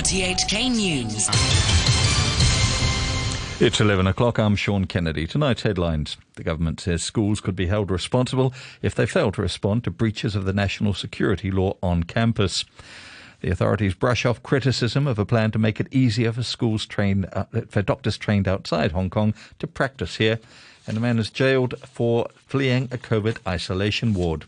[0.00, 1.28] RTHK News.
[3.60, 4.38] It's 11 o'clock.
[4.38, 5.26] I'm Sean Kennedy.
[5.26, 6.16] Tonight's headlines.
[6.36, 10.34] The government says schools could be held responsible if they fail to respond to breaches
[10.34, 12.64] of the national security law on campus.
[13.42, 17.28] The authorities brush off criticism of a plan to make it easier for schools trained,
[17.34, 20.38] uh, for doctors trained outside Hong Kong to practice here.
[20.86, 24.46] And a man is jailed for fleeing a COVID isolation ward.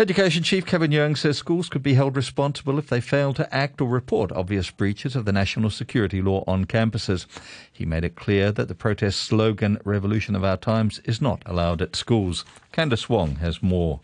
[0.00, 3.80] Education Chief Kevin Yeung says schools could be held responsible if they fail to act
[3.80, 7.26] or report obvious breaches of the national security law on campuses.
[7.72, 11.82] He made it clear that the protest slogan, Revolution of Our Times, is not allowed
[11.82, 12.44] at schools.
[12.72, 13.98] Candice Wong has more.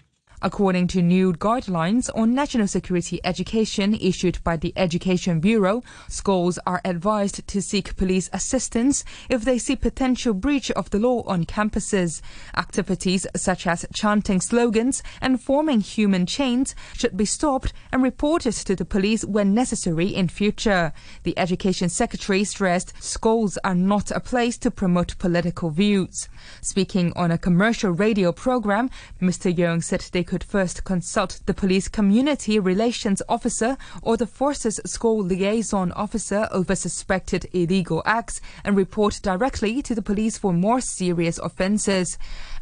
[0.45, 6.83] According to new guidelines on national security education issued by the Education Bureau, schools are
[6.84, 12.20] advised to seek police assistance if they see potential breach of the law on campuses.
[12.59, 18.77] Activities such as chanting slogans and forming human chains should be stopped and reported to
[18.77, 20.92] the police when necessary in future.
[21.22, 26.28] The Education Secretary stressed schools are not a place to promote political views.
[26.61, 28.91] Speaking on a commercial radio program,
[29.22, 29.50] Mr.
[29.50, 35.23] Yeung said they could first consult the police community relations officer or the forces school
[35.23, 41.39] liaison officer over suspected illegal acts and report directly to the police for more serious
[41.39, 42.19] offences.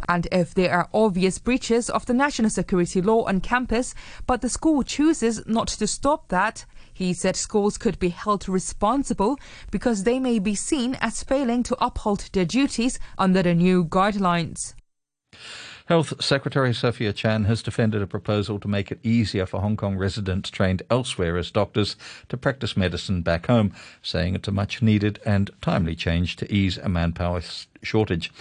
[0.09, 3.95] And if there are obvious breaches of the national security law on campus,
[4.27, 9.39] but the school chooses not to stop that, he said schools could be held responsible
[9.71, 14.75] because they may be seen as failing to uphold their duties under the new guidelines.
[15.93, 19.99] Health Secretary Sophia Chan has defended a proposal to make it easier for Hong Kong
[19.99, 21.97] residents trained elsewhere as doctors
[22.31, 26.79] to practice medicine back home, saying it's a much needed and timely change to ease
[26.79, 27.43] a manpower
[27.83, 28.33] shortage.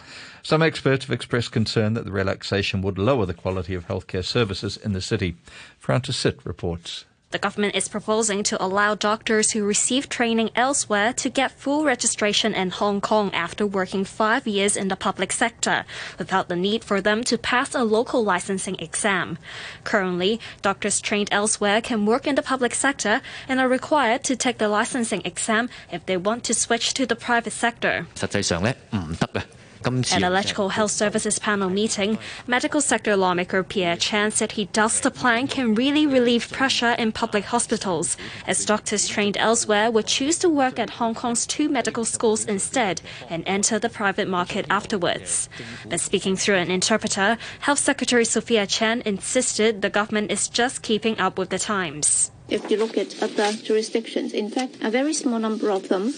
[0.41, 4.77] Some experts have expressed concern that the relaxation would lower the quality of healthcare services
[4.77, 5.35] in the city.
[5.77, 7.03] Francis Sitt reports.
[7.32, 12.54] The government is proposing to allow doctors who receive training elsewhere to get full registration
[12.54, 15.84] in Hong Kong after working five years in the public sector,
[16.18, 19.38] without the need for them to pass a local licensing exam.
[19.82, 24.58] Currently, doctors trained elsewhere can work in the public sector and are required to take
[24.58, 28.06] the licensing exam if they want to switch to the private sector.
[28.14, 29.42] 实际上咧唔得嘅。
[29.83, 34.99] At a LegCo Health Services panel meeting, medical sector lawmaker Pierre Chan said he doubts
[34.99, 38.15] the plan can really relieve pressure in public hospitals,
[38.45, 43.01] as doctors trained elsewhere would choose to work at Hong Kong's two medical schools instead
[43.27, 45.49] and enter the private market afterwards.
[45.89, 51.19] But speaking through an interpreter, Health Secretary Sophia Chan insisted the government is just keeping
[51.19, 52.29] up with the times.
[52.49, 56.13] If you look at other jurisdictions, in fact, a very small number of them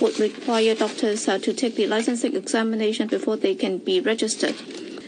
[0.00, 4.54] would require doctors uh, to take the licensing examination before they can be registered.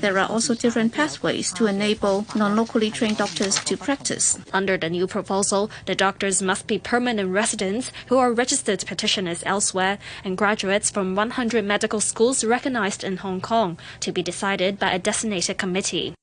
[0.00, 4.38] There are also different pathways to enable non locally trained doctors to practice.
[4.50, 9.98] Under the new proposal, the doctors must be permanent residents who are registered petitioners elsewhere
[10.24, 14.98] and graduates from 100 medical schools recognized in Hong Kong to be decided by a
[14.98, 16.14] designated committee.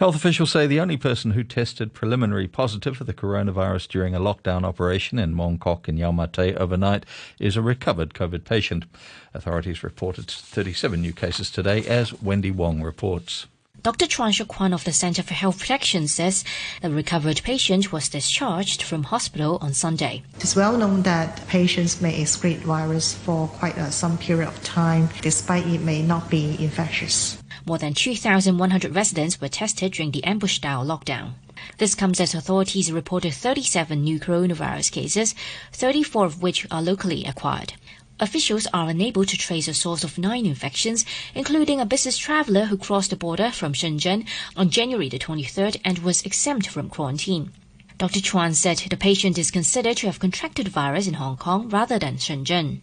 [0.00, 4.18] Health officials say the only person who tested preliminary positive for the coronavirus during a
[4.18, 7.04] lockdown operation in Mong Kok in Yau Ma Tei overnight
[7.38, 8.86] is a recovered COVID patient.
[9.34, 13.46] Authorities reported 37 new cases today, as Wendy Wong reports.
[13.82, 14.06] Dr.
[14.06, 16.44] Chuang Shuk of the Center for Health Protection says
[16.80, 20.22] the recovered patient was discharged from hospital on Sunday.
[20.36, 25.10] It's well known that patients may excrete virus for quite uh, some period of time,
[25.20, 27.39] despite it may not be infectious.
[27.70, 31.34] More than 2,100 residents were tested during the ambush style lockdown.
[31.78, 35.36] This comes as authorities reported 37 new coronavirus cases,
[35.72, 37.74] 34 of which are locally acquired.
[38.18, 42.76] Officials are unable to trace a source of nine infections, including a business traveler who
[42.76, 44.26] crossed the border from Shenzhen
[44.56, 47.52] on January the 23rd and was exempt from quarantine.
[47.98, 48.20] Dr.
[48.20, 52.00] Chuang said the patient is considered to have contracted the virus in Hong Kong rather
[52.00, 52.80] than Shenzhen.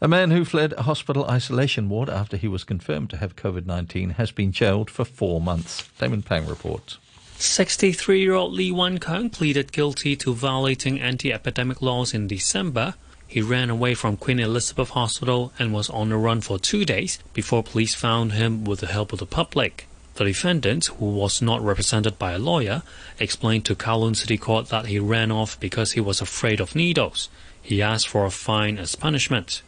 [0.00, 3.64] A man who fled a hospital isolation ward after he was confirmed to have COVID
[3.64, 5.88] 19 has been jailed for four months.
[5.98, 6.98] Damon Pang reports.
[7.38, 12.94] 63 year old Lee Wan Kang pleaded guilty to violating anti epidemic laws in December.
[13.26, 17.18] He ran away from Queen Elizabeth Hospital and was on the run for two days
[17.32, 19.86] before police found him with the help of the public.
[20.16, 22.82] The defendant, who was not represented by a lawyer,
[23.18, 27.28] explained to Kowloon City Court that he ran off because he was afraid of needles.
[27.60, 29.62] He asked for a fine as punishment.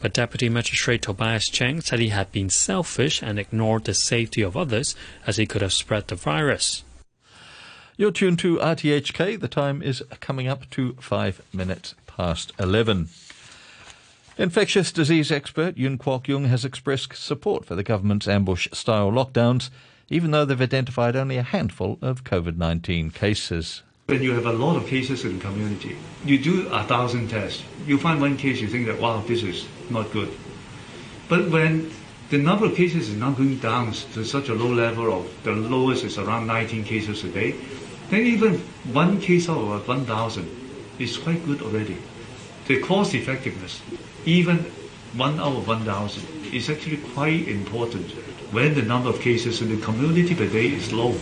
[0.00, 4.56] But Deputy Magistrate Tobias Cheng said he had been selfish and ignored the safety of
[4.56, 4.94] others
[5.26, 6.84] as he could have spread the virus.
[7.96, 9.40] You're tuned to RTHK.
[9.40, 13.08] The time is coming up to five minutes past 11.
[14.36, 19.68] Infectious disease expert Yuen Kwok Yung has expressed support for the government's ambush style lockdowns,
[20.08, 23.82] even though they've identified only a handful of COVID 19 cases.
[24.08, 25.94] When you have a lot of cases in the community,
[26.24, 27.62] you do a thousand tests.
[27.86, 30.34] You find one case, you think that, wow, this is not good.
[31.28, 31.90] But when
[32.30, 35.52] the number of cases is now going down to such a low level of the
[35.52, 37.54] lowest is around 19 cases a day,
[38.08, 38.60] then even
[38.94, 40.48] one case out of 1,000
[40.98, 41.98] is quite good already.
[42.66, 43.82] The cost effectiveness,
[44.24, 44.60] even
[45.16, 48.10] one out of 1,000, is actually quite important
[48.52, 51.14] when the number of cases in the community per day is low.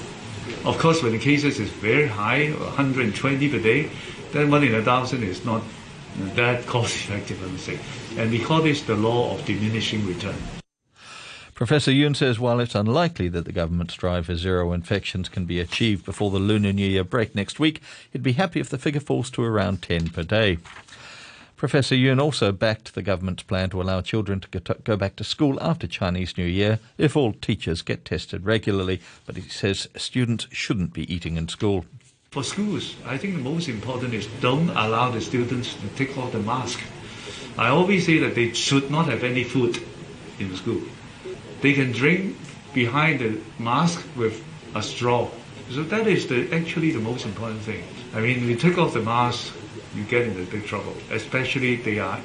[0.65, 3.91] Of course, when the cases is very high, 120 per day,
[4.33, 5.63] then one in a thousand is not
[6.35, 7.79] that cost effective, I would say.
[8.17, 10.37] And we call this the law of diminishing return.
[11.55, 15.59] Professor Yuen says while it's unlikely that the government's drive for zero infections can be
[15.59, 17.81] achieved before the Lunar New Year break next week,
[18.13, 20.59] he'd be happy if the figure falls to around 10 per day.
[21.57, 25.59] Professor Yuen also backed the government's plan to allow children to go back to school
[25.63, 30.93] after Chinese New Year if all teachers get tested regularly, but he says students shouldn't
[30.93, 31.87] be eating in school.
[32.31, 36.33] For schools, I think the most important is don't allow the students to take off
[36.33, 36.79] the mask.
[37.57, 39.83] I always say that they should not have any food
[40.39, 40.83] in school.
[41.63, 42.37] They can drink
[42.75, 44.45] behind the mask with
[44.75, 45.31] a straw.
[45.71, 47.83] So that is the, actually the most important thing.
[48.15, 49.55] I mean, we take off the mask,
[49.97, 52.21] you get into big trouble, especially they are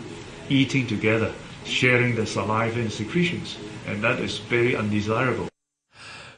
[0.50, 1.33] eating together,
[1.63, 3.57] sharing the saliva and secretions,
[3.88, 5.47] and that is very undesirable.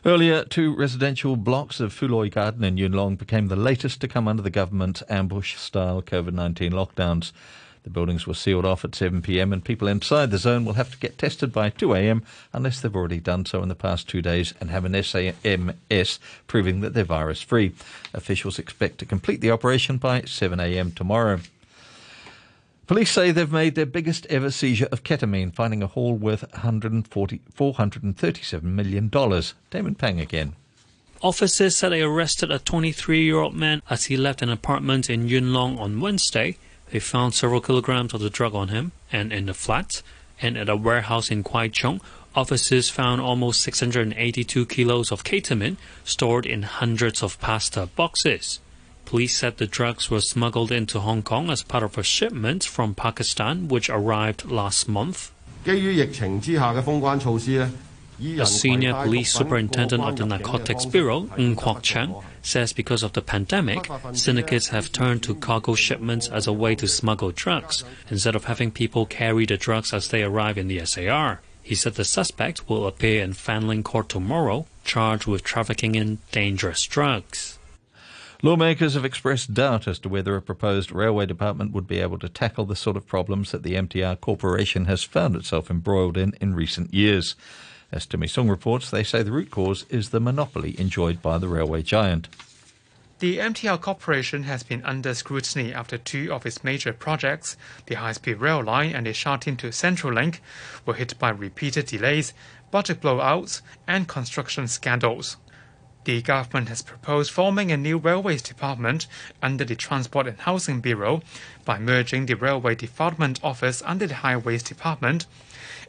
[0.06, 4.28] Earlier, two residential blocks of Fuloi Garden in Yuen Long became the latest to come
[4.28, 7.32] under the government's ambush-style COVID-19 lockdowns.
[7.84, 10.92] The buildings were sealed off at 7 pm, and people inside the zone will have
[10.92, 14.22] to get tested by 2 am unless they've already done so in the past two
[14.22, 17.74] days and have an SMS proving that they're virus free.
[18.14, 21.40] Officials expect to complete the operation by 7 am tomorrow.
[22.88, 28.64] Police say they've made their biggest ever seizure of ketamine, finding a haul worth $437
[28.64, 29.08] million.
[29.08, 30.56] Damon Pang again.
[31.22, 35.30] Officers said they arrested a 23 year old man as he left an apartment in
[35.30, 36.58] Yuen Long on Wednesday.
[36.94, 40.04] They found several kilograms of the drug on him and in the flat.
[40.40, 42.02] And at a warehouse in Kwai Chung,
[42.36, 48.60] officers found almost 682 kilos of ketamine stored in hundreds of pasta boxes.
[49.06, 52.94] Police said the drugs were smuggled into Hong Kong as part of a shipment from
[52.94, 55.32] Pakistan, which arrived last month.
[58.38, 63.22] A senior police superintendent of the Narcotics Bureau, Ng Kwok Chang, says because of the
[63.22, 68.46] pandemic, syndicates have turned to cargo shipments as a way to smuggle drugs, instead of
[68.46, 71.42] having people carry the drugs as they arrive in the SAR.
[71.64, 76.86] He said the suspect will appear in Fanling Court tomorrow, charged with trafficking in dangerous
[76.86, 77.58] drugs.
[78.42, 82.28] Lawmakers have expressed doubt as to whether a proposed railway department would be able to
[82.28, 86.54] tackle the sort of problems that the MTR Corporation has found itself embroiled in in
[86.54, 87.38] recent years.
[87.94, 91.48] As Timmy Sung reports, they say the root cause is the monopoly enjoyed by the
[91.48, 92.28] railway giant.
[93.20, 97.56] The MTR Corporation has been under scrutiny after two of its major projects,
[97.86, 100.42] the high-speed rail line and the Sha Tin to Central Link,
[100.88, 102.34] were hit by repeated delays,
[102.72, 105.38] budget blowouts, and construction scandals.
[106.06, 109.06] The government has proposed forming a new railways department
[109.40, 111.22] under the Transport and Housing Bureau
[111.64, 115.28] by merging the Railway Development Office under the Highways Department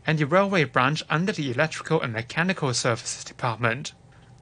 [0.07, 3.93] and the railway branch under the LegCo and Mechanical Services Department.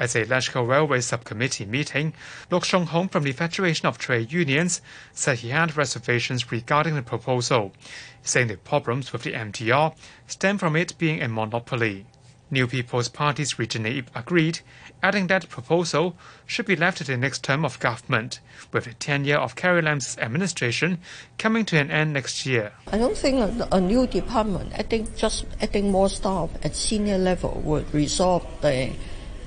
[0.00, 2.14] At a Electrical Railway Subcommittee meeting,
[2.50, 4.80] Luk Chung Hung from the Federation of Trade Unions
[5.12, 7.72] said he had reservations regarding the proposal,
[8.22, 9.94] saying the problems with the MTR
[10.26, 12.06] stem from it being a monopoly.
[12.50, 14.60] New People's Party's Regina Ip agreed,
[15.02, 16.16] adding that proposal
[16.46, 18.40] should be left to the next term of government,
[18.72, 20.98] with the tenure of Carrie Lam's administration
[21.38, 22.72] coming to an end next year.
[22.90, 27.18] I don't think a, a new department, I think just adding more staff at senior
[27.18, 28.92] level would resolve the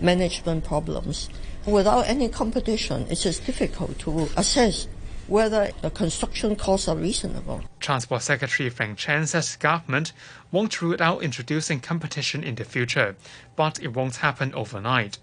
[0.02, 1.30] management problems.
[1.66, 4.88] Without any competition, it is difficult to assess
[5.28, 7.62] whether the construction costs are reasonable.
[7.80, 10.14] Transport Secretary Frank Chan says government
[10.52, 13.16] won't rule out introducing competition in the future,
[13.56, 15.18] but it won't happen overnight.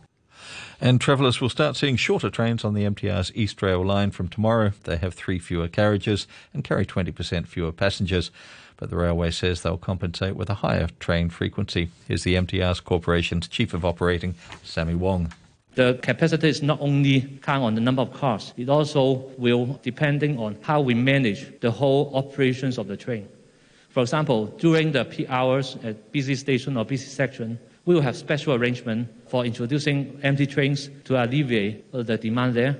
[0.83, 4.73] And travellers will start seeing shorter trains on the MTR's East Rail line from tomorrow.
[4.83, 8.33] They have three fewer carriages and carry 20% fewer passengers.
[8.79, 11.91] But the railway says they'll compensate with a higher train frequency.
[12.09, 14.35] Here's the MTR's Corporation's Chief of Operating,
[14.65, 15.33] Sammy Wong.
[15.77, 20.37] The capacity is not only count on the number of cars, it also will depending
[20.37, 23.29] on how we manage the whole operations of the train.
[23.91, 28.17] For example, during the peak hours at busy station or busy section, we will have
[28.17, 32.79] special arrangement for introducing empty trains to alleviate the demand there.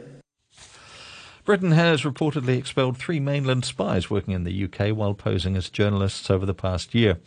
[1.44, 6.30] Britain has reportedly expelled three mainland spies working in the UK while posing as journalists
[6.30, 7.18] over the past year.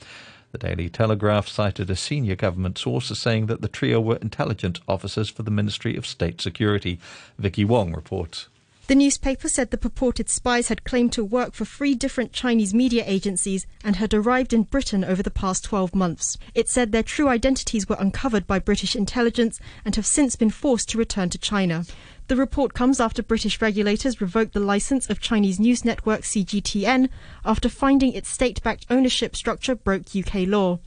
[0.54, 4.80] The Daily Telegraph cited a senior government source as saying that the trio were intelligence
[4.88, 6.98] officers for the Ministry of State Security.
[7.38, 8.48] Vicky Wong reports.
[8.88, 13.04] The newspaper said the purported spies had claimed to work for three different Chinese media
[13.08, 16.38] agencies and had arrived in Britain over the past 12 months.
[16.54, 20.88] It said their true identities were uncovered by British intelligence and have since been forced
[20.90, 21.84] to return to China.
[22.28, 27.10] The report comes after British regulators revoked the license of Chinese news network CGTN
[27.44, 30.78] after finding its state backed ownership structure broke UK law.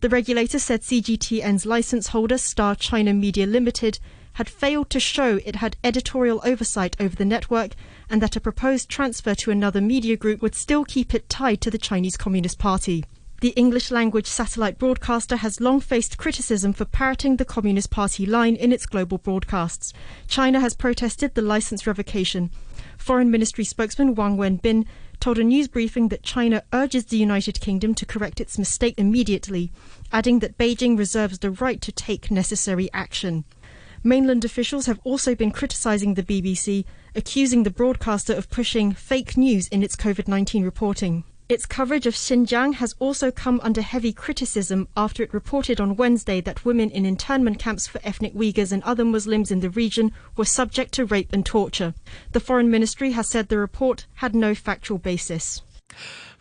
[0.00, 4.00] The regulator said CGTN's license holder, Star China Media Limited,
[4.34, 7.74] had failed to show it had editorial oversight over the network
[8.08, 11.70] and that a proposed transfer to another media group would still keep it tied to
[11.70, 13.04] the Chinese Communist Party.
[13.40, 18.56] The English language satellite broadcaster has long faced criticism for parroting the Communist Party line
[18.56, 19.92] in its global broadcasts.
[20.26, 22.50] China has protested the license revocation.
[22.96, 24.86] Foreign Ministry spokesman Wang Wenbin
[25.20, 29.70] told a news briefing that China urges the United Kingdom to correct its mistake immediately,
[30.10, 33.44] adding that Beijing reserves the right to take necessary action.
[34.06, 36.84] Mainland officials have also been criticising the BBC,
[37.14, 41.24] accusing the broadcaster of pushing fake news in its COVID 19 reporting.
[41.48, 46.42] Its coverage of Xinjiang has also come under heavy criticism after it reported on Wednesday
[46.42, 50.44] that women in internment camps for ethnic Uyghurs and other Muslims in the region were
[50.44, 51.94] subject to rape and torture.
[52.32, 55.62] The Foreign Ministry has said the report had no factual basis.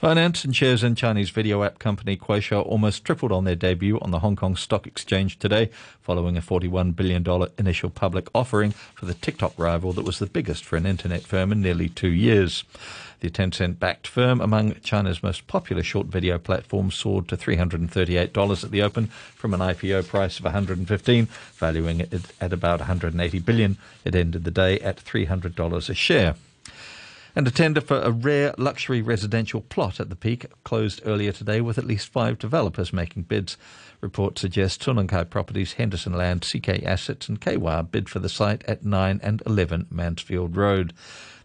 [0.03, 4.12] Finance and shares in Chinese video app company Kuaishou almost tripled on their debut on
[4.12, 5.69] the Hong Kong Stock Exchange today,
[6.01, 7.25] following a $41 billion
[7.57, 11.53] initial public offering for the TikTok rival that was the biggest for an internet firm
[11.53, 12.65] in nearly two years.
[13.22, 18.72] The Tencent backed firm, among China's most popular short video platforms, soared to $338 at
[18.72, 23.77] the open from an IPO price of 115, valuing it at about 180 billion.
[24.03, 26.36] It ended the day at $300 a share.
[27.35, 31.61] And a tender for a rare luxury residential plot at the peak closed earlier today
[31.61, 33.57] with at least five developers making bids.
[34.01, 38.19] Reports suggest Sun Hung Kai Properties, Henderson Land, CK Assets and K Wah bid for
[38.19, 40.93] the site at 9 and 11 Mansfield Road.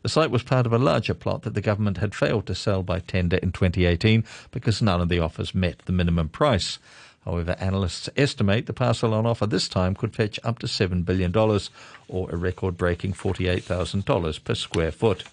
[0.03, 2.83] The site was part of a larger plot that the government had failed to sell
[2.83, 6.79] by tender in 2018 because none of the offers met the minimum price.
[7.25, 11.35] However, analysts estimate the parcel on offer this time could fetch up to $7 billion
[11.35, 15.25] or a record breaking $48,000 per square foot.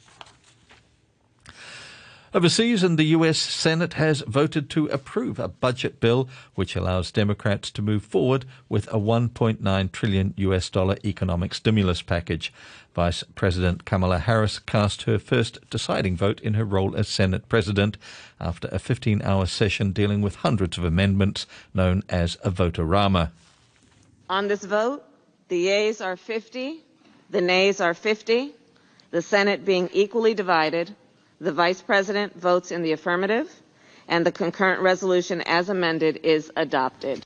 [2.35, 7.71] Overseas, and the US Senate has voted to approve a budget bill which allows Democrats
[7.71, 12.51] to move forward with a 1.9 trillion US dollar economic stimulus package.
[12.93, 17.97] Vice President Kamala Harris cast her first deciding vote in her role as Senate President
[18.41, 23.31] after a 15 hour session dealing with hundreds of amendments known as a vote-a-rama.
[24.29, 25.05] On this vote,
[25.47, 26.83] the yeas are 50,
[27.29, 28.51] the nays are 50,
[29.11, 30.93] the Senate being equally divided
[31.39, 33.61] the Vice President votes in the affirmative,
[34.07, 37.23] and the concurrent resolution as amended is adopted.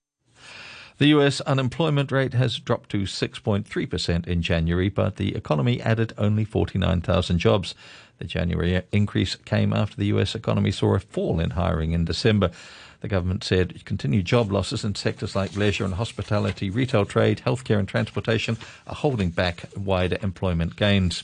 [0.98, 6.44] The US unemployment rate has dropped to 6.3% in January, but the economy added only
[6.44, 7.74] 49,000 jobs.
[8.18, 12.52] The January increase came after the US economy saw a fall in hiring in December.
[13.00, 17.80] The government said continued job losses in sectors like leisure and hospitality, retail trade, healthcare
[17.80, 21.24] and transportation are holding back wider employment gains.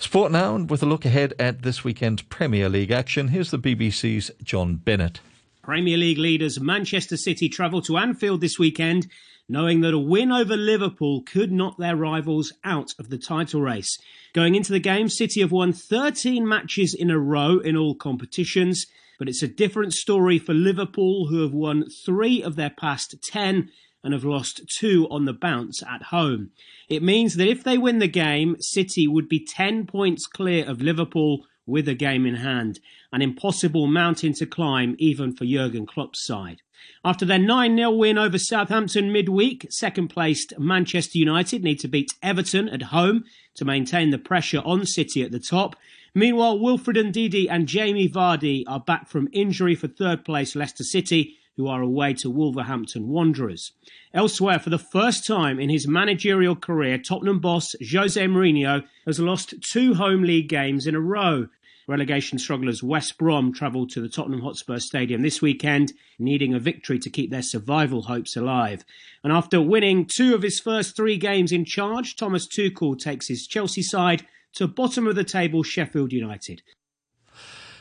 [0.00, 3.58] Sport now, and with a look ahead at this weekend's Premier League action, here's the
[3.58, 5.18] BBC's John Bennett.
[5.60, 9.08] Premier League leaders Manchester City travel to Anfield this weekend,
[9.48, 13.98] knowing that a win over Liverpool could knock their rivals out of the title race.
[14.34, 18.86] Going into the game, City have won 13 matches in a row in all competitions,
[19.18, 23.68] but it's a different story for Liverpool, who have won three of their past 10
[24.02, 26.50] and have lost two on the bounce at home.
[26.88, 30.80] It means that if they win the game, City would be 10 points clear of
[30.80, 32.80] Liverpool with a game in hand,
[33.12, 36.62] an impossible mountain to climb even for Jurgen Klopp's side.
[37.04, 42.12] After their 9 0 win over Southampton midweek, second placed Manchester United need to beat
[42.22, 43.24] Everton at home
[43.56, 45.76] to maintain the pressure on City at the top.
[46.14, 51.36] Meanwhile, Wilfred Ndidi and Jamie Vardy are back from injury for third place Leicester City,
[51.58, 53.72] who are away to Wolverhampton Wanderers.
[54.14, 59.54] Elsewhere, for the first time in his managerial career, Tottenham boss Jose Mourinho has lost
[59.60, 61.48] two home league games in a row.
[61.88, 67.00] Relegation strugglers West Brom travel to the Tottenham Hotspur Stadium this weekend, needing a victory
[67.00, 68.84] to keep their survival hopes alive.
[69.24, 73.48] And after winning two of his first three games in charge, Thomas Tuchel takes his
[73.48, 74.24] Chelsea side
[74.54, 76.62] to bottom of the table Sheffield United.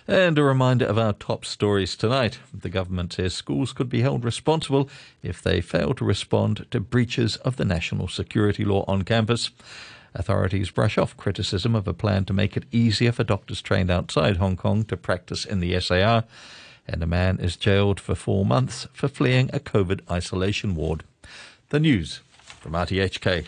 [0.10, 2.40] And a reminder of our top stories tonight.
[2.54, 4.90] The government says schools could be held responsible
[5.22, 9.52] if they fail to respond to breaches of the national security law on campus.
[10.16, 14.38] Authorities brush off criticism of a plan to make it easier for doctors trained outside
[14.38, 16.24] Hong Kong to practice in the SAR.
[16.88, 21.04] And a man is jailed for four months for fleeing a COVID isolation ward.
[21.68, 22.22] The news
[22.62, 23.48] from RTHK.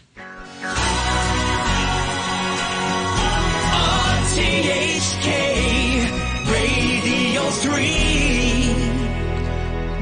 [4.29, 4.68] RTHK
[7.59, 8.09] 3.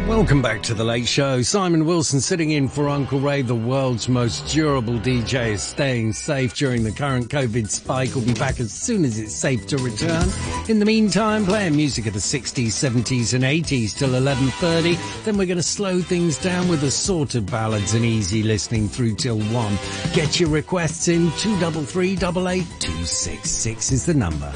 [0.08, 1.42] Welcome back to the Late Show.
[1.42, 6.54] Simon Wilson sitting in for Uncle Ray, the world's most durable DJ, is staying safe
[6.54, 8.16] during the current COVID spike.
[8.16, 10.30] Will be back as soon as it's safe to return.
[10.70, 14.98] In the meantime, playing music of the 60s, 70s, and 80s till 11:30.
[15.26, 19.40] Then we're going to slow things down with assorted ballads and easy listening through till
[19.52, 19.78] one.
[20.14, 24.54] Get your requests in two double three double eight two six six is the number.